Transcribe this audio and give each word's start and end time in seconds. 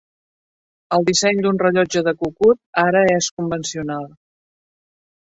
El 0.95 1.03
disseny 1.09 1.41
d'un 1.45 1.59
rellotge 1.63 2.01
de 2.07 2.13
cucut 2.21 2.59
ara 2.85 3.03
és 3.17 3.27
convencional. 3.41 4.09